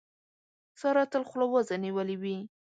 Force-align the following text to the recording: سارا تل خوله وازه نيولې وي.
سارا 0.79 1.03
تل 1.11 1.23
خوله 1.29 1.45
وازه 1.49 1.75
نيولې 1.85 2.15
وي. 2.21 2.37